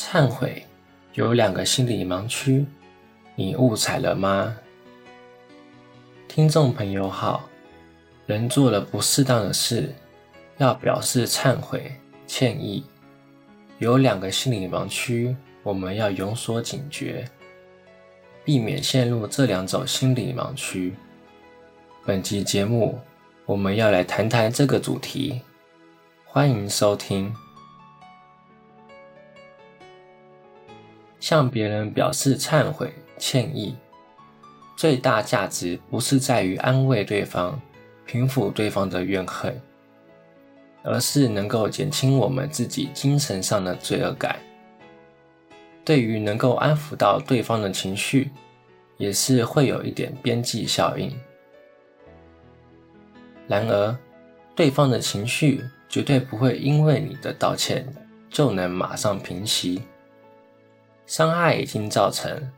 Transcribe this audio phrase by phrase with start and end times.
[0.00, 0.64] 忏悔
[1.12, 2.64] 有两个心理盲区，
[3.34, 4.56] 你误踩了吗？
[6.26, 7.46] 听众朋友好，
[8.24, 9.94] 人做了不适当的事，
[10.56, 11.92] 要表示忏悔、
[12.26, 12.82] 歉意，
[13.78, 17.26] 有两个心理盲区，我们要有所警觉，
[18.42, 20.94] 避免陷入这两种心理盲区。
[22.06, 22.98] 本集节目，
[23.44, 25.42] 我们要来谈谈这个主题，
[26.24, 27.30] 欢迎收听。
[31.20, 33.76] 向别人表示忏悔、歉意，
[34.76, 37.60] 最大价值不是在于安慰对方、
[38.06, 39.60] 平抚对方的怨恨，
[40.82, 44.36] 而是能够减轻我们自己精神上的罪恶感。
[45.84, 48.30] 对于能够安抚到对方的情绪，
[48.96, 51.14] 也是会有一点边际效应。
[53.46, 53.96] 然而，
[54.54, 57.84] 对方的情绪绝对不会因为你的道歉
[58.28, 59.82] 就能马上平息。
[61.10, 62.52] 伤害已经造成，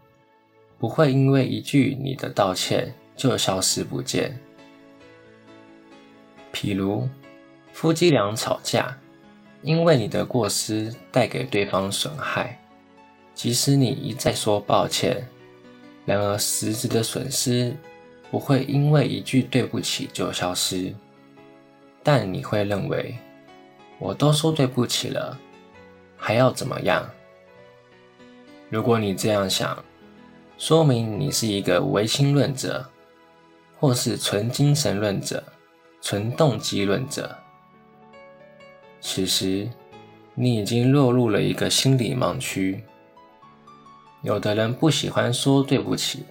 [0.78, 4.38] 不会因为一句你的道歉就消失不见。
[6.52, 7.08] 譬如
[7.72, 8.94] 夫妻俩吵架，
[9.62, 12.60] 因为你的过失带给对方损害，
[13.32, 15.26] 即使你一再说抱歉，
[16.04, 17.74] 然而实质的损失
[18.30, 20.94] 不会因为一句对不起就消失。
[22.02, 23.16] 但你会认为，
[23.98, 25.38] 我都说对不起了，
[26.18, 27.08] 还要怎么样？
[28.72, 29.84] 如果你这样想，
[30.56, 32.88] 说明你是一个唯心论者，
[33.78, 35.44] 或是纯精神论者、
[36.00, 37.36] 纯动机论者。
[38.98, 39.68] 此时，
[40.34, 42.82] 你已经落入了一个心理盲区。
[44.22, 46.24] 有的人不喜欢说对不起，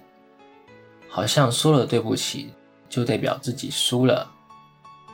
[1.08, 2.52] 好像说了对不起
[2.88, 4.28] 就代表自己输了，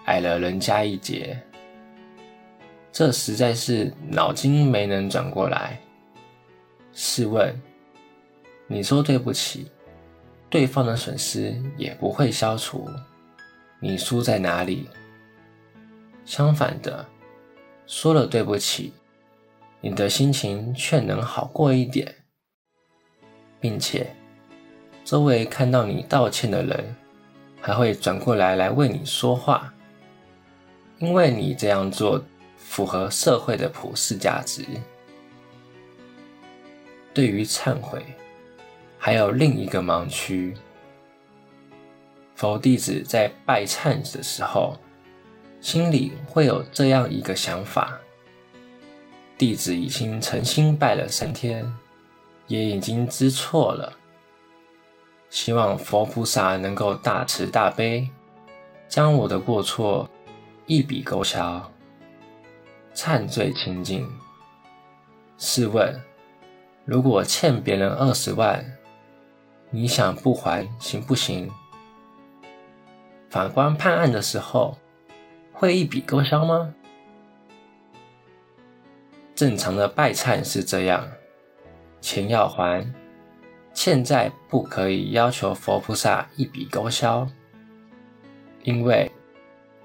[0.07, 1.39] 矮了人家一截。
[2.91, 5.79] 这实在是脑筋没能转过来。
[7.01, 7.55] 试问，
[8.67, 9.71] 你说对不起，
[10.51, 12.91] 对方的损失也不会消除，
[13.79, 14.89] 你输在哪里？
[16.25, 17.07] 相反的，
[17.87, 18.93] 说了对不起，
[19.81, 22.13] 你的心情却能好过一点，
[23.61, 24.13] 并且
[25.05, 26.97] 周围看到你道歉的人，
[27.61, 29.73] 还会转过来来为你说话，
[30.99, 32.21] 因为你这样做
[32.57, 34.67] 符合社会的普世价值。
[37.13, 38.05] 对于忏悔，
[38.99, 40.55] 还有另一个盲区。
[42.35, 44.77] 佛弟子在拜忏的时候，
[45.61, 47.99] 心里会有这样一个想法：
[49.37, 51.73] 弟子已经诚心拜了三天，
[52.47, 53.93] 也已经知错了，
[55.31, 58.09] 希望佛菩萨能够大慈大悲，
[58.89, 60.09] 将我的过错
[60.67, 61.73] 一笔勾销，
[62.95, 64.09] 忏罪清净。
[65.37, 65.95] 试问，
[66.89, 68.65] 如果欠别人二十万，
[69.69, 71.51] 你想不还行不行？
[73.29, 74.79] 法官判案的时候，
[75.53, 76.73] 会一笔勾销吗？
[79.35, 81.07] 正常的拜忏是这样：
[82.01, 82.91] 钱要还，
[83.75, 87.29] 欠债不可以要求佛菩萨一笔勾销，
[88.63, 89.13] 因为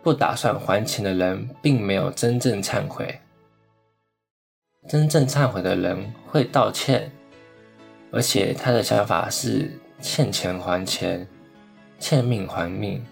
[0.01, 3.19] 不打算还钱的人并没有真正忏悔。
[4.87, 7.09] 真正忏悔的人会道歉，
[8.11, 9.71] 而且他的想法是
[10.01, 11.25] 欠钱还钱，
[11.99, 13.03] 欠命还命，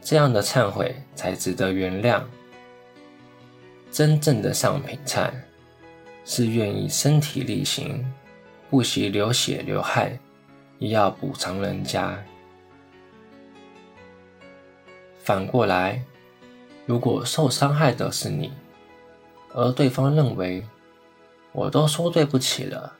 [0.00, 2.22] 这样的忏悔才值得原谅。
[3.90, 5.30] 真正的上品忏
[6.24, 8.04] 是愿意身体力行，
[8.68, 10.18] 不惜流血流汗，
[10.80, 12.18] 也要补偿人家。
[15.20, 16.02] 反过来，
[16.84, 18.52] 如果受伤害的是你，
[19.54, 20.66] 而对方认为，
[21.52, 22.92] 我都说对不起了，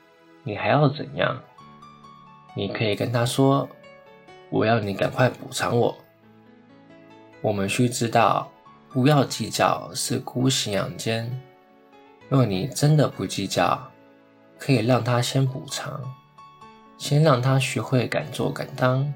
[0.43, 1.37] 你还要怎样？
[2.55, 3.67] 你可以跟他说，
[4.49, 5.95] 我要你赶快补偿我。
[7.41, 8.49] 我们需知道，
[8.89, 11.29] 不要计较是姑息养奸。
[12.29, 13.91] 若你真的不计较，
[14.57, 16.01] 可以让他先补偿，
[16.97, 19.13] 先让他学会敢做敢当，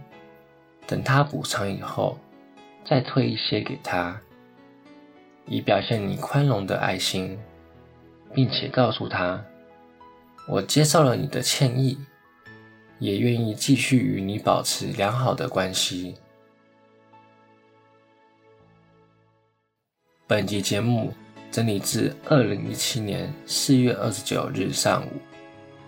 [0.86, 2.20] 等他补偿以后，
[2.86, 4.20] 再退一些给他。
[5.50, 7.36] 以表现你宽容的爱心，
[8.36, 9.44] 并且告诉他
[10.48, 11.98] ：“我接受了你的歉意，
[13.00, 16.14] 也愿意继续与你保持良好的关系。”
[20.28, 21.12] 本集节目
[21.52, 25.10] 整理自二零一七年四月二十九日上午，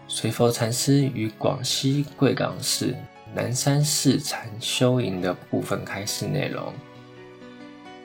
[0.07, 2.95] 随佛禅师于广西贵港市
[3.35, 6.73] 南山寺禅修营的部分开示内容。